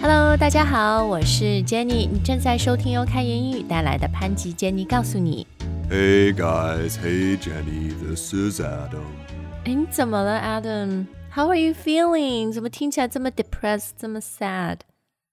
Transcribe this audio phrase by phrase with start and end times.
[0.00, 5.46] Hello，大家好，我是 Jenny，你正在收听由开言英语带来的潘吉 Jenny 告诉你。
[5.90, 9.04] Hey guys, hey Jenny, this is Adam.
[9.64, 12.52] 哎，你怎么了，Adam？How are you feeling？
[12.52, 14.78] 怎么听起来这么 depressed，这么 sad？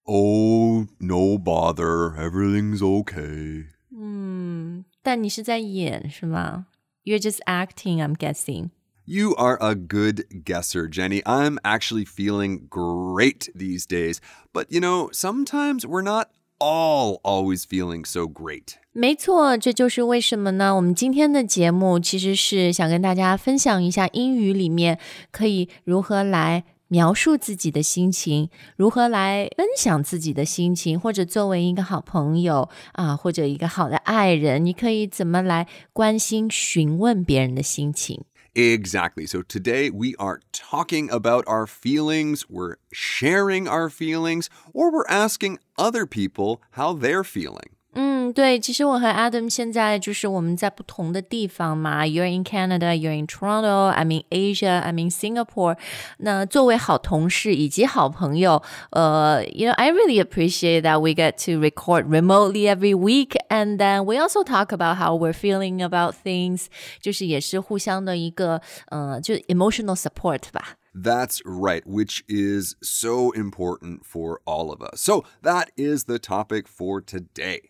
[0.04, 3.68] Oh, no bother, everything's okay.
[3.96, 6.66] 嗯，但你是在演是吗？
[7.06, 8.70] You're just acting, I'm guessing.
[9.08, 11.22] You are a good guesser, Jenny.
[11.26, 14.20] I'm actually feeling great these days.
[14.54, 18.76] But you know, sometimes we're not all always feeling so great.
[18.94, 20.74] 没错，这就是为什么呢？
[20.76, 24.98] 我们今天的节目其实是想跟大家分享一下英语里面
[25.32, 38.24] 可以如何来描述自己的心情，如何来分享自己的心情，或者作为一个好朋友啊，或者一个好的爱人，你可以怎么来关心、询问别人的心情。
[38.59, 39.25] Exactly.
[39.25, 45.61] So today we are talking about our feelings, we're sharing our feelings, or we're asking
[45.79, 47.77] other people how they're feeling.
[47.96, 52.04] 嗯，对，其实我和 Adam 现在就是我们在不同的地方嘛。
[52.04, 55.78] You're in Canada, you're in Toronto, I'm in Asia, I'm in Singapore。
[56.18, 64.16] 那作为好同事以及好朋友，呃，you know, I really appreciate that we get to record remotely every week, and then we
[64.16, 66.66] also talk about how we're feeling about things，
[67.00, 70.78] 就是也是互相的一个，呃，就是 emotional support 吧。
[70.96, 75.00] That's right, which is so important for all of us.
[75.02, 77.62] So that is the topic for today.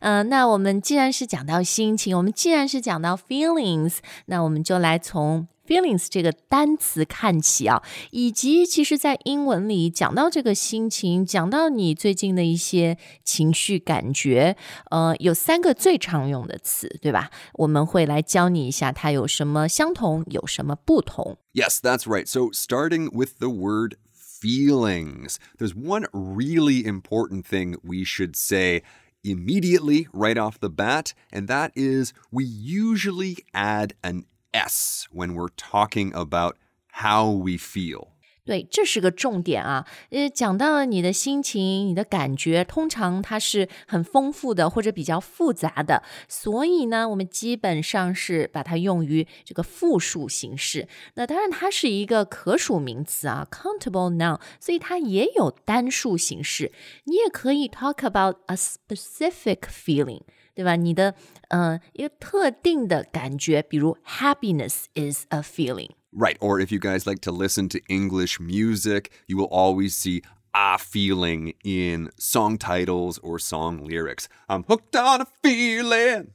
[0.00, 14.56] 嗯、那我们既然是讲到心情，我们既然是讲到 feelings，那我们就来从 feelings 这个单词看起啊，以及其实在英文里讲到这个心情，讲到你最近的一些情绪感觉，
[14.90, 17.30] 呃，有三个最常用的词，对吧？
[17.54, 21.38] 我们会来教你一下它有什么相同，有什么不同。
[21.54, 22.26] Yes, that's right.
[22.26, 28.82] So starting with the word feelings, there's one really important thing we should say
[29.31, 35.49] immediately right off the bat, and that is we usually add an S when we're
[35.49, 36.57] talking about
[36.87, 38.13] how we feel.
[38.47, 39.85] 对，这是个重点啊！
[40.09, 50.87] 呃，讲到了你的心情、你的感觉，通常它是很丰富的或者比较复杂的，所以呢，我们基本上是把它用于这个复数形式。
[51.15, 56.71] 那当然，它是一个可数名词啊，countable noun，所以它也有单数形式。
[57.03, 60.21] 你也可以 talk about a specific feeling。
[60.55, 60.75] 对吧？
[60.75, 61.13] 你的
[61.49, 65.91] 呃一个特定的感觉，比如 happiness is a feeling。
[66.16, 66.36] Right.
[66.40, 70.22] Or if you guys like to listen to English music, you will always see
[70.54, 74.28] a feeling in song titles or song lyrics.
[74.48, 76.34] I'm hooked on a feeling.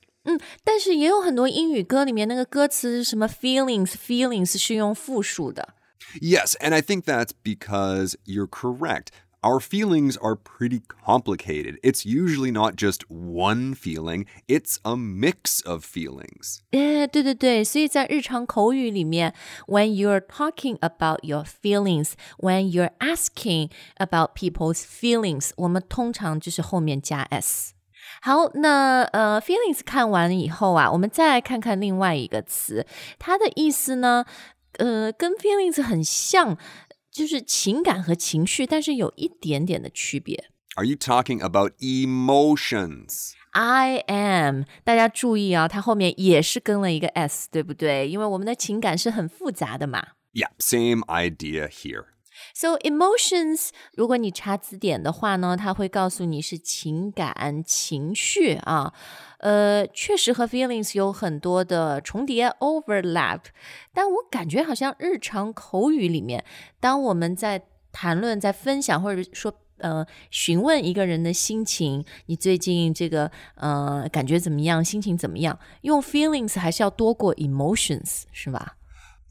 [0.63, 5.75] 但是也有很多英语歌里面那个歌词是什么 feelings feelings 是用复数的。
[6.19, 9.07] Yes, and I think that's because you're correct.
[9.41, 11.78] Our feelings are pretty complicated.
[11.83, 16.61] It's usually not just one feeling, it's a mix of feelings.
[16.72, 19.33] 哎，对对对，所以在日常口语里面，
[19.67, 27.73] when you're talking about your feelings，when you're asking about people's feelings，我们通常就是后面加 s。
[28.22, 32.85] 好，那呃，feelings 看完以后啊，我们再来看看另外一个词，
[33.19, 34.25] 它的意思呢，
[34.79, 36.57] 呃，跟 feelings 很像，
[37.12, 40.46] 就是情感和情绪，但是有一点点的区别。
[40.76, 43.32] Are you talking about emotions?
[43.50, 48.08] I am，大家注意啊，它后面也是跟了一个 s，对不对？
[48.08, 50.02] 因为我们的情感是很复杂的嘛。
[50.32, 52.06] Yeah, same idea here.
[52.54, 58.92] So emotions，如果你查词典的话呢，它会告诉你是情感、情绪啊。
[59.38, 63.41] 呃，确实和 feelings 有很多的重叠 overlap，
[63.92, 66.44] 但我感觉好像日常口语里面，
[66.78, 78.76] 当我们在谈论、在分享或者说呃询问一个人的心情，你最近这个呃感觉怎么样，心情怎么样，用 feelings 还是要多过 emotions，是吧？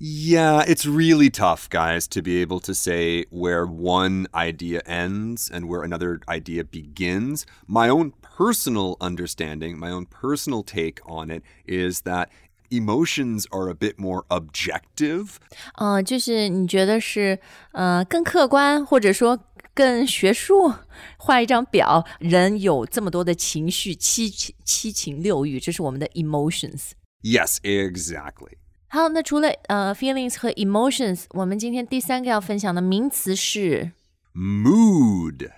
[0.00, 5.71] Yeah, it's really tough, guys, to be able to say where one idea ends and
[5.71, 7.47] where another idea begins.
[7.66, 12.28] My own personal understanding, my own personal take on it is that
[12.71, 15.38] emotions are a bit more objective.
[15.77, 17.38] 嗯、就是你觉得是
[17.72, 19.38] 呃更客观，或者说
[19.72, 20.74] 更学术，
[21.16, 26.91] 画一张表，人有这么多的情绪，七情七情六欲，这是我们的 emotions。
[27.22, 28.59] Yes, exactly.
[28.91, 33.92] 好，那除了呃 feelings 和 emotions，我们今天第三个要分享的名词是
[34.34, 35.50] Mood.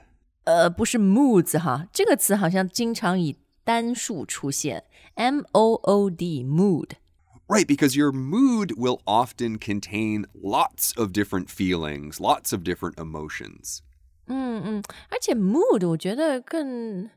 [0.44, 4.84] 呃不是 moods 哈，这个词好像经常以单数出现，
[5.14, 6.92] m o o d mood。
[7.46, 13.80] Right, because your mood will often contain lots of different feelings, lots of different emotions.
[14.26, 17.08] 嗯嗯，而且 mood 我觉得更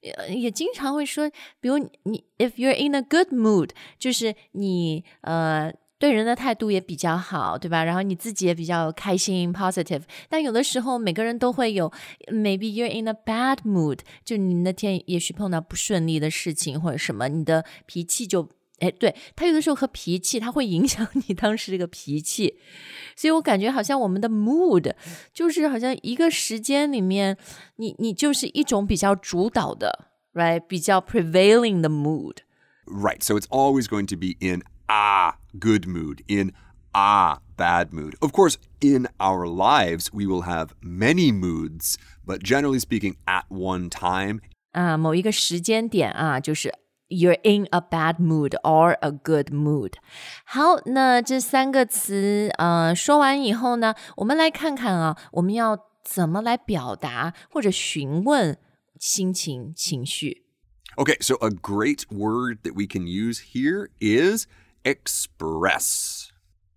[0.00, 1.30] 也也经常会说，
[1.60, 7.84] 比如你 if you're in a good mood，就是你呃对人的态度也比较好，对吧？
[7.84, 10.02] 然后你自己也比较开心 positive。
[10.28, 11.92] 但有的时候每个人都会有
[12.28, 18.48] ，maybe you're in a bad mood，就你那天也许碰到不顺利的事情或者什么，你的脾气就。
[18.79, 22.59] 哎，对他有的时候和脾气，他会影响你当时这个脾气，
[23.15, 24.93] 所以我感觉好像我们的 mood
[25.33, 27.37] 就是好像一个时间里面，
[27.77, 32.37] 你你就是一种比较主导的，right，比较 prevailing 的 mood。
[32.85, 33.23] Right.
[33.23, 36.51] So it's always going to be in a good mood, in
[36.91, 38.15] a bad mood.
[38.19, 43.89] Of course, in our lives, we will have many moods, but generally speaking, at one
[43.89, 44.41] time,
[44.73, 46.71] 啊，某一个时间点啊，就是
[47.09, 49.93] you're in a bad mood or a good mood。
[50.45, 58.57] 好，那这三个词呃说完以后呢，我们来看看啊，我们要怎么来表达或者询问
[58.99, 60.45] 心情情绪。
[60.97, 64.47] Okay, so a great word that we can use here is
[64.83, 66.29] express.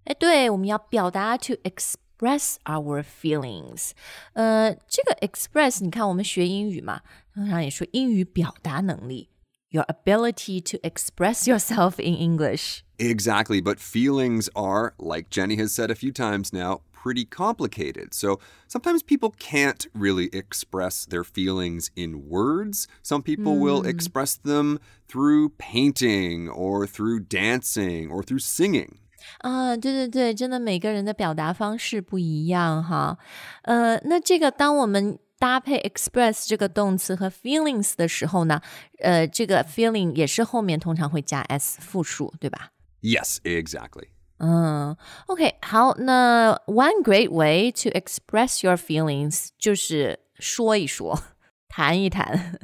[0.05, 3.93] 哎，对，我们要表达 to express our feelings。
[4.32, 7.02] 呃，这个 express，你看我们学英语嘛，
[7.32, 9.31] 通常也说英语表达能力
[9.73, 12.82] ，your ability to express yourself in English。
[12.99, 18.12] Exactly, but feelings are, like Jenny has said a few times now, pretty complicated.
[18.12, 22.88] So sometimes people can't really express their feelings in words.
[23.02, 28.96] Some people will express them through painting or through dancing or through singing.
[29.43, 33.19] 啊，对对对，真的每个人的表达方式不一样哈。
[33.62, 38.61] 呃，那这个当我们 搭配 express 这个动词和 feelings 的时候呢，
[39.00, 42.70] 呃，这个 feeling 也是后面通常会加 s 复数，对吧？
[43.02, 44.08] Yes, exactly.
[44.38, 44.96] 嗯，
[45.26, 51.20] OK，好，那 one great way to express your feelings 就是说一说，
[51.69, 52.58] 谈一谈。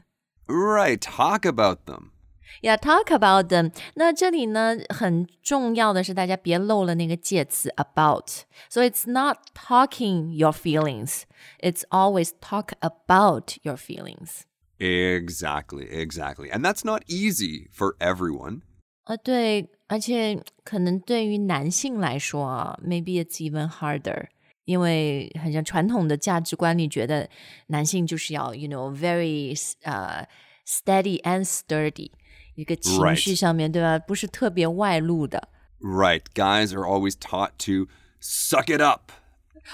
[0.47, 2.11] Right, talk about them.
[2.63, 3.73] Yeah, talk about them.
[3.95, 8.45] 那这里呢，很重要的是大家别漏了那个介词 about.
[8.71, 11.23] So it's not talking your feelings.
[11.61, 14.43] It's always talk about your feelings.
[14.79, 16.51] Exactly, exactly.
[16.51, 18.63] And that's not easy for everyone.
[19.05, 24.29] 啊，对，而且可能对于男性来说啊，maybe it's even harder，
[24.65, 27.29] 因为好像传统的价值观里觉得
[27.67, 30.27] 男性就是要，you know very 呃、
[30.67, 32.11] steady and sturdy，
[32.59, 33.17] 一个情 Right.
[33.17, 35.49] 绪上面对吧，不是特别外露的
[35.81, 37.89] Right, guys are always taught to
[38.21, 39.13] suck it up.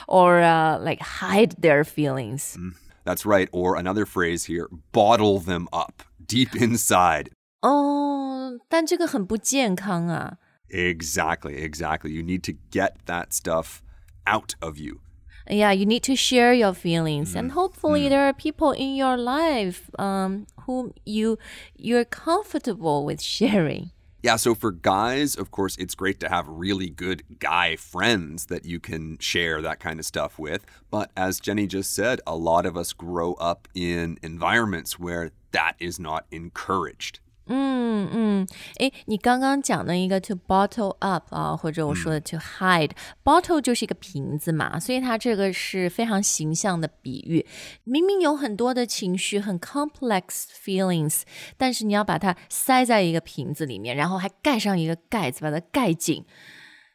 [0.06, 2.56] ，or、uh, like hide their feelings。
[3.04, 3.48] That's right.
[3.50, 7.28] Or another phrase here bottle them up deep inside.
[7.62, 10.38] 哦，但这个很不健康啊。
[10.68, 12.10] Exactly, exactly.
[12.10, 13.78] You need to get that stuff
[14.24, 15.00] out of you.
[15.49, 19.91] Yeah, you need to share your feelings, and hopefully there are people in your life
[19.99, 21.37] um, whom you
[21.77, 23.91] you're comfortable with sharing.
[24.25, 28.65] Yeah, so for guys, of course, it's great to have really good guy friends that
[28.65, 30.65] you can share that kind of stuff with.
[30.89, 35.75] But as Jenny just said, a lot of us grow up in environments where that
[35.77, 37.19] is not encouraged.
[37.52, 38.46] 嗯嗯，
[38.78, 47.44] 诶，你刚刚讲的一个 to bottle up 啊，或者我说的 to hide，bottle 就是一个瓶子嘛，所以它这个是非常形象的比喻。
[47.82, 51.22] 明明有很多的情绪，很 complex feelings，
[51.56, 56.24] 但是你要把它塞在一个瓶子里面，然后还盖上一个盖子，把它盖紧。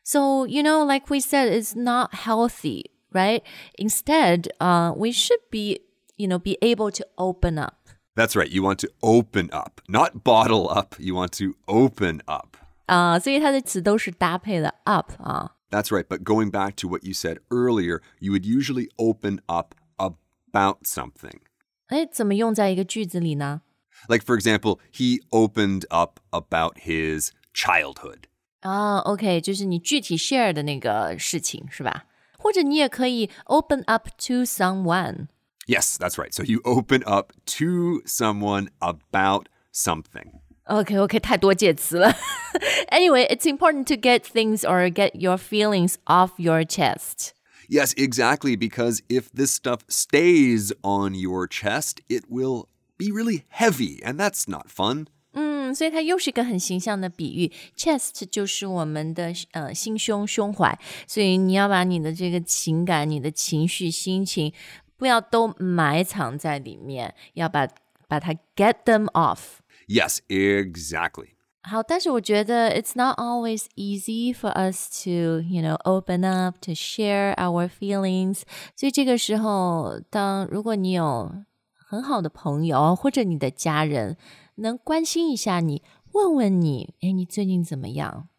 [0.05, 3.41] So you know, like we said, it's not healthy, right?
[3.77, 5.81] Instead, uh, we should be,
[6.15, 7.78] you know, be able to open up.
[8.15, 8.49] That's right.
[8.49, 10.95] You want to open up, not bottle up.
[10.97, 12.55] You want to open up.
[12.85, 15.55] 啊、所以它的词都是搭配了 up 啊。
[15.71, 16.05] That's right.
[16.05, 21.39] But going back to what you said earlier, you would usually open up about something.
[21.87, 23.61] 哎，怎么用在一个句子里呢？
[24.07, 28.23] Like, for example, he opened up about his childhood.
[28.61, 32.05] 啊，OK，就是你具体 share 的那个事情是吧？
[32.37, 35.27] 或者你也可以 open up to someone。
[35.69, 36.33] Yes, that's right.
[36.33, 40.41] So you open up to someone about something.
[40.65, 42.15] OK OK，太 多介词了。
[42.91, 47.33] anyway, it's important to get things or get your feelings off your chest.
[47.67, 48.55] Yes, exactly.
[48.55, 54.47] Because if this stuff stays on your chest, it will be really heavy, and that's
[54.47, 55.07] not fun.
[55.33, 57.51] 嗯，所以它又是一个很形象的比喻。
[57.75, 64.53] Chest 就是我们的呃心胸、胸怀，所以你要把你的这个情感、你的情绪、心情，
[64.99, 67.67] 不要都埋藏在里面，要把
[68.07, 69.57] 把它 get them off。
[69.87, 71.29] Yes, exactly.
[71.63, 77.67] 好，但是我觉得 it's not always easy for us to, you know, open up to share our
[77.67, 78.41] feelings。
[78.75, 81.31] 所以这个时候，当如果你有
[81.73, 84.17] 很好的朋友或者你的家人
[84.55, 85.81] 能关心一下你，
[86.11, 88.29] 问问你，哎，你最近怎么样？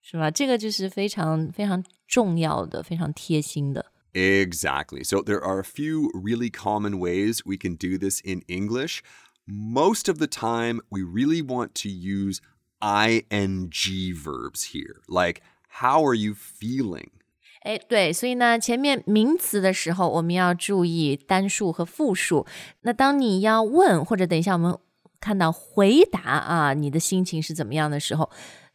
[0.00, 0.30] 是吧？
[0.30, 3.86] 这个就是非常非常重要的，非常贴心的。
[4.14, 5.04] Exactly.
[5.04, 9.02] So there are a few really common ways we can do this in English.
[9.46, 12.40] Most of the time, we really want to use
[12.80, 13.70] ing
[14.14, 15.02] verbs here.
[15.06, 15.42] Like,
[15.80, 17.10] how are you feeling?
[17.62, 22.46] 哎，对，所以呢，前面名词的时候，我们要注意单数和复数。
[22.82, 24.78] 那当你要问，或者等一下我们
[25.20, 28.30] 看到回答啊，你的心情是怎么样的时候，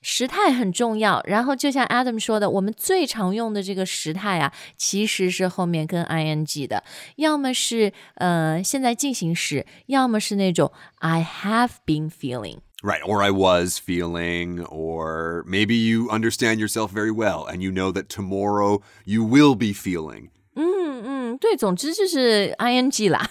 [0.09, 1.21] 时态很重要。
[1.27, 6.85] 然后就像 Adam 说的，我们最常用的这个时态啊，其实是后面跟 ing 的，
[7.17, 10.71] 要么是呃现在进行时，要么是那种
[11.01, 12.59] I have been feeling。
[12.83, 18.05] Right, or I was feeling, or maybe you understand yourself very well and you know that
[18.09, 20.29] tomorrow you will be feeling.
[20.55, 21.03] 嗯
[21.35, 23.29] 嗯，对，总之就是 ing 啦。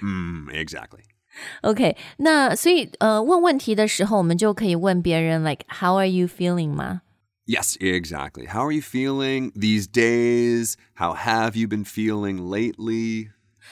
[0.00, 1.00] 嗯，exactly.
[1.61, 7.01] OK，那所以呃，问问题的时候，我们就可以问别人 like How are you feeling 吗？
[7.45, 8.47] Yes, exactly.
[8.47, 10.75] How are you feeling these days?
[10.95, 13.29] How have you been feeling lately?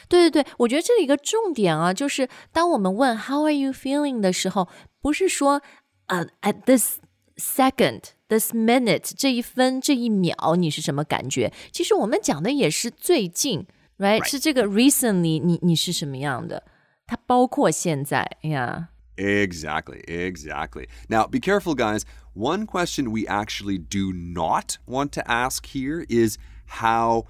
[0.08, 4.70] 对对对，我觉得这里一个重点啊，就是当我们问 How are you feeling 的时候，
[5.02, 5.62] 不是说
[6.06, 7.00] 呃、uh, at this
[7.38, 11.52] second this minute 这一分这一秒你是什么感觉？
[11.72, 13.68] 其实我们讲的也是最近，
[13.98, 14.28] right？, right.
[14.28, 16.64] 是这个 recently 你你是什么样的？
[17.12, 20.88] 它包括现在，yeah。Exactly, exactly.
[21.10, 22.04] Now, be careful, guys.
[22.36, 27.26] One question we actually do not want to ask here is how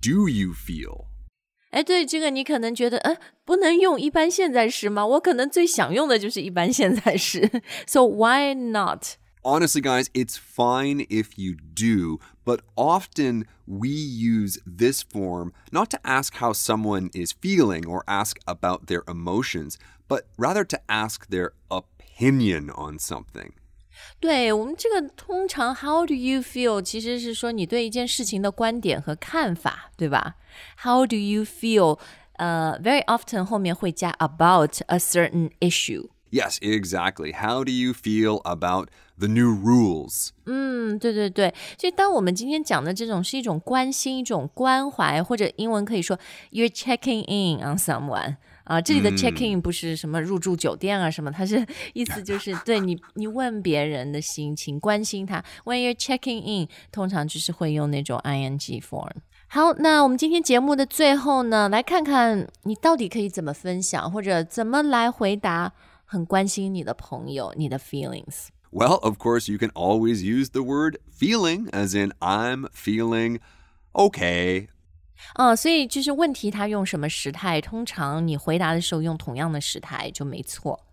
[0.00, 1.06] do you feel?
[1.70, 5.04] 哎， 对这个你可能觉得，呃，不能用一般现在时吗？
[5.04, 7.50] 我可能最想用的就是一般现在时。
[7.86, 9.16] So why not?
[9.46, 15.98] Honestly, guys, it's fine if you do, but often we use this form not to
[16.04, 21.54] ask how someone is feeling or ask about their emotions, but rather to ask their
[21.68, 23.54] opinion on something.
[24.20, 30.36] 对我们这个通常 How do you feel 其实是说你对一件事情的观点和看法，对吧？
[30.84, 31.98] How do you feel？
[32.34, 36.08] 呃、uh,，very often 后面会加 about a certain issue。
[36.30, 37.34] Yes, exactly.
[37.34, 38.88] How do you feel about
[39.18, 40.30] the new rules?
[40.46, 41.52] 嗯，对对对。
[41.78, 46.18] 所以当我们今天讲的这种是一种关心、一种关怀，或者英文可以说
[46.50, 48.36] you're checking in on someone。
[48.64, 55.44] 啊，这里的 check in 不是什么入住酒店啊什么，它是意思就是对你，你问别人的心情，关心他。
[55.64, 59.10] When you're checking in，通常就是会用那种 ing form。
[59.48, 65.72] 好，那我们今天节目的最后呢，来看看你到底可以怎么分享，或者怎么来回答。
[66.06, 68.48] 很关心你的朋友，你的 feelings.
[68.70, 73.40] Well, of course, you can always use the word feeling, as in I'm feeling
[73.92, 74.68] okay.
[75.34, 80.86] 啊、所以就是问题它用什么时态，通常你回答的时候用同样的时态就没错。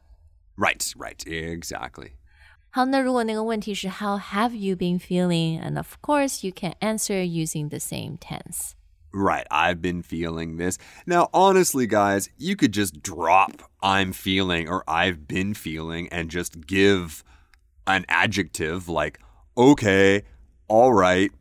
[0.56, 2.12] Right, right, exactly.
[2.70, 5.60] 好，那如果那个问题是 How have you been feeling?
[5.60, 8.74] And of course, you can answer using the same tense.
[9.14, 10.78] Right, I've been feeling this.
[11.08, 16.68] Now, honestly, guys, you could just drop I'm feeling or I've been feeling and just
[16.68, 17.24] give
[17.88, 19.20] an adjective like
[19.58, 20.22] okay,
[20.68, 21.32] all right,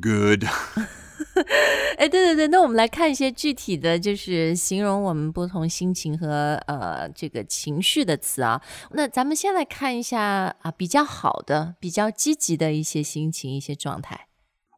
[0.00, 0.46] good.
[1.98, 8.60] 哎，对对对，那我们来看一些具体的，就是形容我们不同心情和呃这个情绪的词啊。
[8.92, 14.27] 那咱们先来看一下啊，比较好的、比较积极的一些心情、一些状态。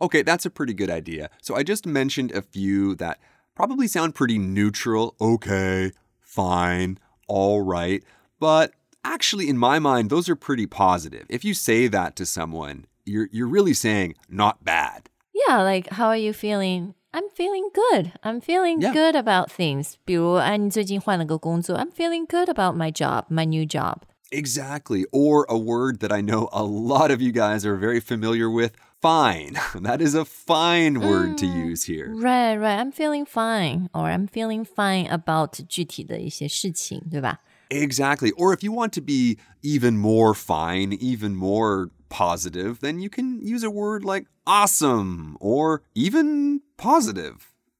[0.00, 1.30] Okay, that's a pretty good idea.
[1.40, 3.18] So I just mentioned a few that
[3.54, 5.14] probably sound pretty neutral.
[5.20, 8.04] Okay, fine, all right.
[8.38, 11.24] But actually, in my mind, those are pretty positive.
[11.30, 15.08] If you say that to someone, you're, you're really saying not bad.
[15.32, 16.94] Yeah, like how are you feeling?
[17.14, 18.12] I'm feeling good.
[18.22, 18.92] I'm feeling Yeah.
[18.92, 19.94] good about things.
[20.04, 21.78] 比如，哎，你最近换了个工作。
[21.78, 24.02] I'm feeling good about my job, my new job.
[24.30, 25.06] Exactly.
[25.12, 28.72] Or a word that I know a lot of you guys are very familiar with
[29.00, 29.54] fine.
[29.74, 32.12] That is a fine word to use here.
[32.14, 32.78] Right, right.
[32.78, 37.40] I'm feeling fine, or I'm feeling fine about 具体的一些事情，对吧？
[37.68, 38.32] Exactly.
[38.32, 43.40] Or if you want to be even more fine, even more positive, then you can
[43.42, 47.38] use a word like awesome or even positive.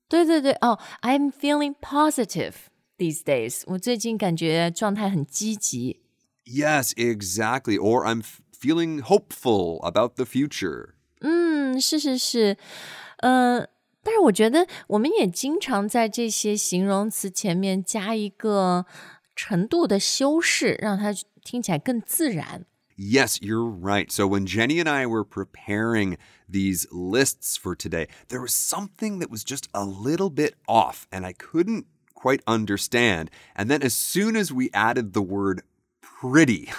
[0.09, 2.55] 对对对，哦，I'm feeling positive
[2.99, 3.63] these days。
[3.67, 6.01] 我最近感觉状态很积极。
[6.45, 7.77] Yes, exactly.
[7.77, 10.95] Or I'm f- feeling hopeful about the future.
[11.21, 12.57] 嗯，是是是，
[13.19, 13.67] 呃，
[14.03, 18.87] 但是我觉得我们也经常在这些形容词前面加一个
[19.35, 22.67] 程度的修饰，让它听起来更自然。
[22.99, 24.11] Yes, you're right.
[24.11, 26.17] So when Jenny and I were preparing
[26.49, 31.27] these lists for today, there was something that was just a little bit off and
[31.27, 31.85] I couldn't
[32.15, 33.27] quite understand.
[33.55, 35.63] And then as soon as we added the word
[36.01, 36.71] pretty,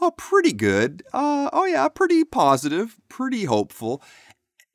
[0.00, 1.02] oh, pretty good.
[1.12, 4.00] Uh, oh, yeah, pretty positive, pretty hopeful.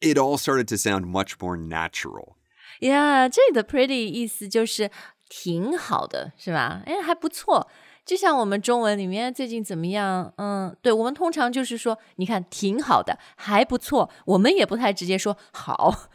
[0.02, 2.38] It all started to sound much more natural.
[2.80, 4.92] Yeah，这里的 pretty 意思就是
[5.30, 6.82] 挺好的，是吧？
[6.86, 7.68] 哎，还不错。
[8.06, 10.32] 就像我们中文里面最近怎么样？
[10.38, 14.12] 嗯，对，我们通常就是说，你看挺好的，还不错。
[14.25, 16.10] 我们也不太直接说好。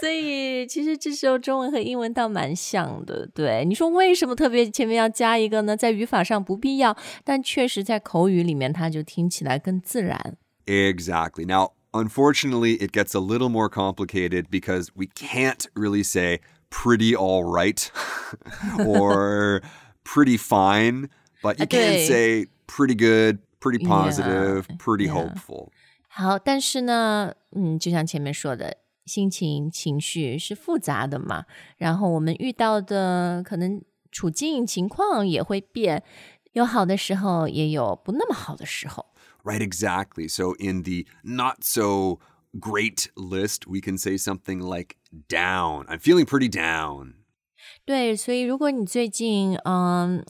[0.00, 3.26] 所以其实这时候中文和英文倒蛮像的。
[3.32, 5.76] 对，你说为什么特别前面要加一个呢？
[5.76, 10.36] 在语法上不必要，但确实在口语里面它就听起来更自然。
[10.66, 11.46] Exactly.
[11.46, 17.44] Now, unfortunately, it gets a little more complicated because we can't really say pretty all
[17.44, 17.88] right
[18.84, 19.62] or
[20.02, 21.08] pretty fine,
[21.40, 25.12] but you can say pretty good, pretty positive, yeah, pretty yeah.
[25.12, 25.70] hopeful.
[26.10, 31.44] 好，但是呢，嗯，就像前面说的，心情、情绪是复杂的嘛，
[31.76, 36.02] 然后我们遇到的可能处境、情况也会变，
[36.52, 39.06] 有好的时候，也有不那么好的时候。
[39.44, 40.28] Right, exactly.
[40.28, 42.18] So in the not so
[42.58, 44.96] great list, we can say something like
[45.28, 45.86] down.
[45.86, 47.14] I'm feeling pretty down.
[47.84, 50.24] 对，所以如果你最近嗯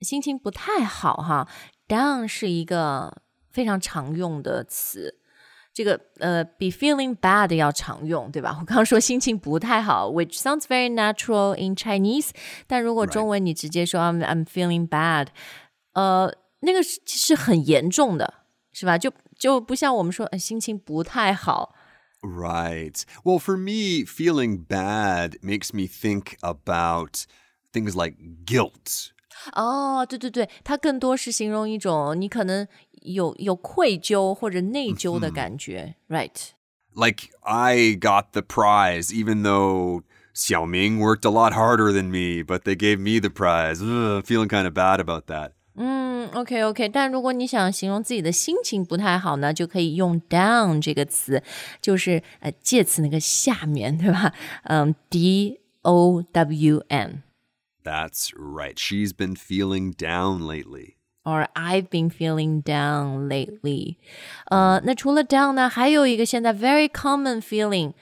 [0.00, 1.48] 心情不太好哈，
[1.86, 5.18] down 是一个 非常常用的词。
[5.72, 8.56] 这个呃比 feeling bad 要常用，对吧？
[8.58, 12.30] 我刚刚说心情不太好，which sounds very natural in Chinese，
[12.66, 15.28] 但如果中文你直接说 I'm I'm feeling bad，
[15.92, 18.32] 呃，那个是是很严重的，
[18.72, 18.96] 是吧？
[18.96, 21.74] 就就不像我们说、呃、心情不太好。
[22.22, 23.02] Right.
[23.22, 27.26] Well, for me, feeling bad makes me think about
[27.70, 29.10] things like guilt.
[29.52, 32.66] 哦，对对对，它更多是形容一种你可能
[33.02, 36.52] 有有愧疚或者内疚的感觉、r i g h t
[36.98, 40.02] Like I got the prize, even though
[40.34, 43.82] Xiaoming worked a lot harder than me, but they gave me the prize.
[43.82, 45.52] Ugh, feeling kind of bad about that.
[45.74, 51.42] 嗯，OK OK，但如果你想形容自己的心情不太好呢，就可以用 down 这个词，
[51.82, 54.32] 就是呃介词那个下面，对吧？
[54.64, 57.22] 嗯，D O W N。
[57.84, 58.78] That's right.
[58.78, 60.94] She's been feeling down lately.
[61.24, 63.96] Or I've been feeling down lately。
[64.44, 67.94] 呃，那除了 down 呢，还有一个现在 very common feeling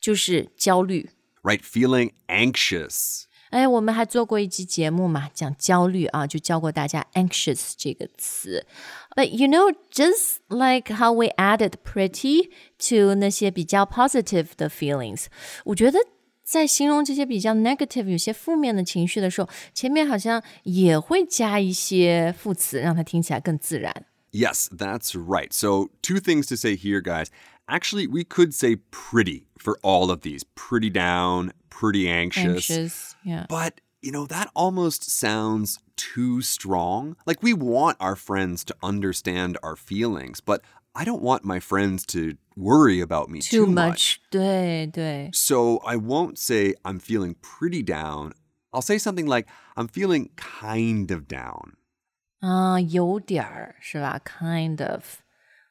[0.00, 1.10] 就是焦虑。
[1.44, 1.60] Right?
[1.60, 3.26] Feeling anxious.
[3.50, 8.66] 哎，我们还做过一期节目嘛，讲焦虑啊，就教过大家 anxious 这个词。
[9.14, 12.50] But you know, just like how we added pretty
[12.88, 15.26] to 那些比较 positive 的 feelings，
[15.66, 16.00] 我觉得
[16.48, 24.06] 在形容这些比较 negative 有些负面的情绪的时候，前面好像也会加一些副词，让它听起来更自然。
[24.30, 25.52] Yes, that's right.
[25.52, 27.28] So, two things to say here, guys.
[27.66, 33.46] Actually, we could say pretty for all of these pretty down, pretty Anxious, yeah.
[33.48, 37.16] But, you know, that almost sounds too strong.
[37.24, 40.60] Like we want our friends to understand our feelings, but
[40.98, 45.30] I don't want my friends to worry about me too, Too much，对对。
[45.32, 48.32] So I won't say I'm feeling pretty down.
[48.70, 51.74] I'll say something like I'm feeling kind of down.
[52.40, 54.20] 啊，有点儿是吧？
[54.24, 55.02] Kind of，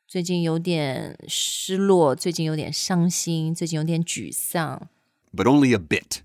[0.07, 4.89] 最近有点失落，最近有点伤心，最近有点沮丧。
[5.33, 6.19] But only a bit.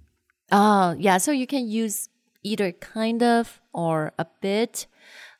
[0.49, 2.07] 啊、y e a h so you can use
[2.43, 4.85] either kind of or a bit，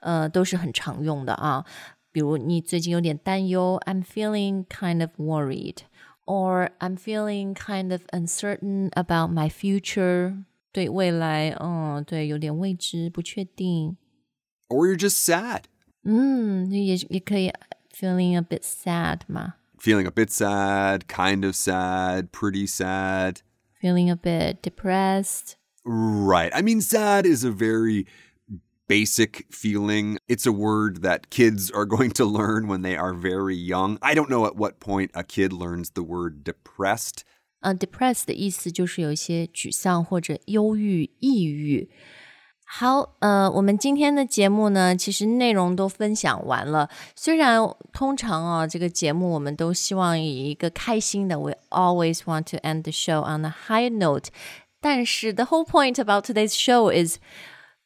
[0.01, 1.65] 呃，都是很常用的啊。
[2.13, 10.45] 比如你最近有点担忧，I'm feeling kind of worried，or I'm feeling kind of uncertain about my future。
[10.73, 13.97] 对未来，嗯，对，有点未知，不确定。
[14.69, 15.63] Or you're just sad.
[16.05, 17.53] 嗯，也也可以
[17.93, 23.43] feeling a bit sad 嘛 Feeling a bit sad, kind of sad, pretty sad.
[23.81, 25.55] ，feeling a bit depressed。
[25.85, 26.51] Right.
[26.53, 28.07] I mean, sad is a very
[28.87, 30.19] basic feeling.
[30.29, 33.99] It's a word that kids are going to learn when they are very young.
[34.01, 37.23] I don't know at what point a kid learns the word depressed.
[37.61, 41.91] 呃，depressed 的意思就是有一些沮丧或者忧郁、抑郁。
[42.71, 46.91] 好，呃，我们今天的节目呢，其实内容都分享完了。
[47.17, 47.61] 虽然
[47.93, 54.29] 通常啊，这个节目我们都希望以一个开心的，we always want to end the show on a high note。
[54.81, 57.19] 但是 the whole point about today's show is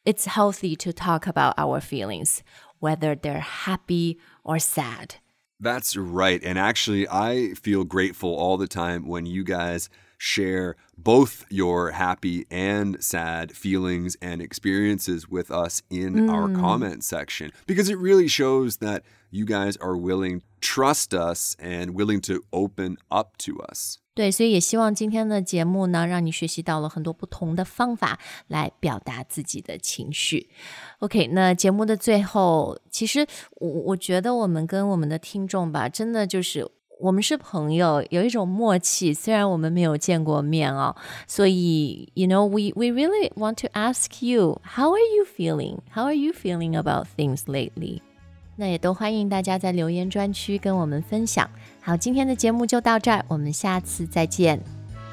[0.08, 2.42] it's healthy to talk about our feelings,
[2.78, 5.16] whether they're happy or sad.
[5.60, 6.42] That's right.
[6.42, 12.46] And actually, I feel grateful all the time when you guys share both your happy
[12.50, 16.58] and sad feelings and experiences with us in our mm.
[16.58, 21.94] comment section because it really shows that you guys are willing, to trust us, and
[21.94, 23.98] willing to open up to us.
[24.18, 30.48] 对，所以也希望今天的节目呢，让你学习到了很多不同的方法来表达自己的情绪。
[30.98, 33.24] OK，那节目的最后，其实
[33.60, 39.14] 我我觉得我们跟我们的听众吧，真的就是我们是朋友，有一种默契。
[39.14, 40.96] 虽然我们没有见过面哦，
[41.28, 45.78] 所以 you know we we really want to ask you how are you feeling?
[45.94, 48.00] How are you feeling about things lately?
[48.56, 51.48] 那也都欢迎大家在留言专区跟我们分享。
[51.80, 54.60] 好，今天的节目就到这儿，我们下次再见。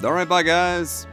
[0.02, 1.06] All right, bye, guys.